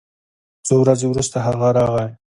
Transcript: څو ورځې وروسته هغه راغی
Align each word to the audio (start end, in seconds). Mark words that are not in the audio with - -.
څو 0.67 0.75
ورځې 0.83 1.05
وروسته 1.09 1.37
هغه 1.47 1.67
راغی 1.77 2.09